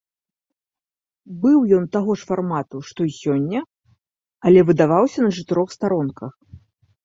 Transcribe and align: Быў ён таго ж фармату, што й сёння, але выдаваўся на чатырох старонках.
Быў 1.43 1.59
ён 1.81 1.85
таго 1.97 2.11
ж 2.23 2.31
фармату, 2.31 2.77
што 2.89 2.99
й 3.09 3.19
сёння, 3.21 3.59
але 4.49 4.59
выдаваўся 4.73 5.19
на 5.31 5.33
чатырох 5.41 5.69
старонках. 5.79 6.31